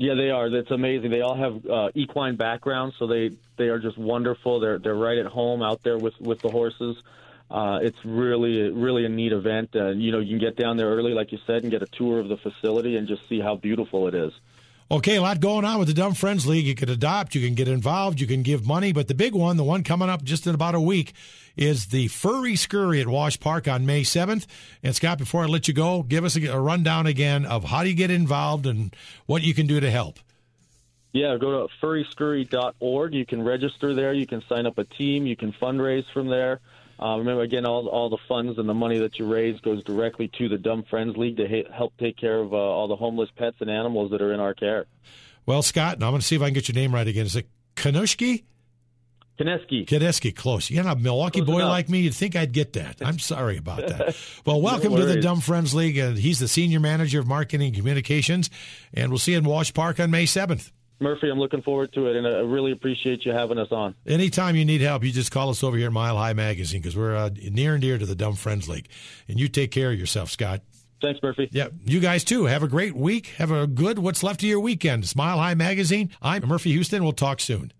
Yeah, 0.00 0.14
they 0.14 0.30
are. 0.30 0.48
That's 0.48 0.70
amazing. 0.70 1.10
They 1.10 1.20
all 1.20 1.36
have 1.36 1.66
uh, 1.66 1.90
equine 1.94 2.36
backgrounds, 2.36 2.96
so 2.98 3.06
they 3.06 3.32
they 3.58 3.68
are 3.68 3.78
just 3.78 3.98
wonderful. 3.98 4.58
They're 4.58 4.78
they're 4.78 4.94
right 4.94 5.18
at 5.18 5.26
home 5.26 5.60
out 5.62 5.82
there 5.82 5.98
with 5.98 6.18
with 6.18 6.40
the 6.40 6.48
horses. 6.48 6.96
Uh, 7.50 7.80
it's 7.82 8.02
really 8.02 8.70
really 8.70 9.04
a 9.04 9.10
neat 9.10 9.32
event. 9.32 9.76
Uh, 9.76 9.88
you 9.88 10.10
know, 10.10 10.20
you 10.20 10.30
can 10.30 10.38
get 10.38 10.56
down 10.56 10.78
there 10.78 10.88
early, 10.88 11.12
like 11.12 11.32
you 11.32 11.38
said, 11.46 11.64
and 11.64 11.70
get 11.70 11.82
a 11.82 11.86
tour 11.86 12.18
of 12.18 12.28
the 12.28 12.38
facility 12.38 12.96
and 12.96 13.08
just 13.08 13.28
see 13.28 13.40
how 13.40 13.56
beautiful 13.56 14.08
it 14.08 14.14
is. 14.14 14.32
Okay, 14.92 15.14
a 15.14 15.22
lot 15.22 15.38
going 15.38 15.64
on 15.64 15.78
with 15.78 15.86
the 15.86 15.94
Dumb 15.94 16.14
Friends 16.14 16.48
League. 16.48 16.66
You 16.66 16.74
can 16.74 16.88
adopt, 16.88 17.36
you 17.36 17.46
can 17.46 17.54
get 17.54 17.68
involved, 17.68 18.20
you 18.20 18.26
can 18.26 18.42
give 18.42 18.66
money, 18.66 18.92
but 18.92 19.06
the 19.06 19.14
big 19.14 19.36
one, 19.36 19.56
the 19.56 19.62
one 19.62 19.84
coming 19.84 20.08
up 20.08 20.24
just 20.24 20.48
in 20.48 20.54
about 20.54 20.74
a 20.74 20.80
week, 20.80 21.12
is 21.56 21.86
the 21.86 22.08
Furry 22.08 22.56
Scurry 22.56 23.00
at 23.00 23.06
Wash 23.06 23.38
Park 23.38 23.68
on 23.68 23.86
May 23.86 24.02
7th. 24.02 24.46
And 24.82 24.92
Scott, 24.92 25.18
before 25.18 25.44
I 25.44 25.46
let 25.46 25.68
you 25.68 25.74
go, 25.74 26.02
give 26.02 26.24
us 26.24 26.34
a, 26.36 26.58
rundown 26.58 27.06
again 27.06 27.46
of 27.46 27.62
how 27.62 27.84
do 27.84 27.88
you 27.88 27.94
get 27.94 28.10
involved 28.10 28.66
and 28.66 28.92
what 29.26 29.42
you 29.42 29.54
can 29.54 29.68
do 29.68 29.78
to 29.78 29.88
help. 29.92 30.18
Yeah, 31.12 31.36
go 31.40 31.68
to 31.68 31.72
furryscurry.org. 31.80 33.14
You 33.14 33.26
can 33.26 33.44
register 33.44 33.94
there. 33.94 34.12
You 34.12 34.26
can 34.26 34.42
sign 34.48 34.66
up 34.66 34.76
a 34.78 34.84
team. 34.84 35.24
You 35.24 35.36
can 35.36 35.52
fundraise 35.52 36.04
from 36.12 36.26
there. 36.26 36.58
Uh, 37.02 37.16
remember, 37.18 37.42
again, 37.42 37.64
all, 37.64 37.88
all 37.88 38.10
the 38.10 38.18
funds 38.28 38.58
and 38.58 38.68
the 38.68 38.74
money 38.74 38.98
that 38.98 39.18
you 39.18 39.26
raise 39.32 39.58
goes 39.60 39.82
directly 39.84 40.30
to 40.38 40.48
the 40.48 40.58
Dumb 40.58 40.84
Friends 40.90 41.16
League 41.16 41.38
to 41.38 41.48
ha- 41.48 41.72
help 41.74 41.96
take 41.98 42.16
care 42.18 42.38
of 42.38 42.52
uh, 42.52 42.56
all 42.56 42.88
the 42.88 42.96
homeless 42.96 43.30
pets 43.36 43.56
and 43.60 43.70
animals 43.70 44.10
that 44.10 44.20
are 44.20 44.32
in 44.34 44.40
our 44.40 44.52
care. 44.54 44.86
Well, 45.46 45.62
Scott, 45.62 45.98
now 45.98 46.06
I'm 46.06 46.12
going 46.12 46.20
to 46.20 46.26
see 46.26 46.36
if 46.36 46.42
I 46.42 46.46
can 46.46 46.54
get 46.54 46.68
your 46.68 46.74
name 46.74 46.94
right 46.94 47.06
again. 47.06 47.24
Is 47.24 47.36
it 47.36 47.48
Kanushki? 47.76 48.44
Kaneski. 49.40 49.86
Kaneski, 49.86 50.36
close. 50.36 50.70
You're 50.70 50.84
not 50.84 50.98
a 50.98 51.00
Milwaukee 51.00 51.40
close 51.40 51.46
boy 51.46 51.58
enough. 51.60 51.70
like 51.70 51.88
me. 51.88 52.00
You'd 52.00 52.14
think 52.14 52.36
I'd 52.36 52.52
get 52.52 52.74
that. 52.74 52.96
I'm 53.00 53.18
sorry 53.18 53.56
about 53.56 53.86
that. 53.88 54.14
Well, 54.44 54.60
welcome 54.60 54.92
no 54.92 54.98
to 54.98 55.06
the 55.06 55.20
Dumb 55.20 55.40
Friends 55.40 55.74
League. 55.74 55.98
Uh, 55.98 56.10
he's 56.10 56.38
the 56.38 56.48
senior 56.48 56.80
manager 56.80 57.20
of 57.20 57.26
marketing 57.26 57.68
and 57.68 57.76
communications, 57.76 58.50
and 58.92 59.10
we'll 59.10 59.18
see 59.18 59.32
you 59.32 59.38
in 59.38 59.44
Wash 59.44 59.72
Park 59.72 59.98
on 60.00 60.10
May 60.10 60.24
7th. 60.24 60.70
Murphy, 61.00 61.30
I'm 61.30 61.38
looking 61.38 61.62
forward 61.62 61.92
to 61.94 62.08
it, 62.08 62.16
and 62.16 62.26
I 62.26 62.40
really 62.40 62.72
appreciate 62.72 63.24
you 63.24 63.32
having 63.32 63.58
us 63.58 63.68
on. 63.70 63.94
Anytime 64.06 64.54
you 64.54 64.64
need 64.64 64.82
help, 64.82 65.02
you 65.02 65.10
just 65.10 65.32
call 65.32 65.48
us 65.48 65.64
over 65.64 65.76
here 65.76 65.86
at 65.86 65.92
Mile 65.92 66.16
High 66.16 66.34
Magazine 66.34 66.82
because 66.82 66.96
we're 66.96 67.16
uh, 67.16 67.30
near 67.50 67.74
and 67.74 67.82
dear 67.82 67.96
to 67.96 68.04
the 68.04 68.14
Dumb 68.14 68.34
Friends 68.34 68.68
League. 68.68 68.88
And 69.26 69.40
you 69.40 69.48
take 69.48 69.70
care 69.70 69.90
of 69.92 69.98
yourself, 69.98 70.30
Scott. 70.30 70.60
Thanks, 71.00 71.18
Murphy. 71.22 71.48
Yeah, 71.50 71.68
you 71.86 72.00
guys 72.00 72.24
too. 72.24 72.44
Have 72.44 72.62
a 72.62 72.68
great 72.68 72.94
week. 72.94 73.28
Have 73.38 73.50
a 73.50 73.66
good 73.66 73.98
what's 73.98 74.22
left 74.22 74.42
of 74.42 74.48
your 74.48 74.60
weekend. 74.60 75.08
Smile 75.08 75.38
High 75.38 75.54
Magazine. 75.54 76.10
I'm 76.20 76.46
Murphy 76.46 76.72
Houston. 76.72 77.02
We'll 77.02 77.12
talk 77.12 77.40
soon. 77.40 77.72